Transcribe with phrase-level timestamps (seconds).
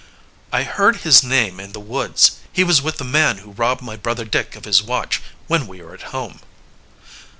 [0.51, 2.37] "I heard his name in the woods.
[2.51, 5.79] He was with the man who robbed my brother Dick of his watch, when we
[5.79, 6.39] were at home."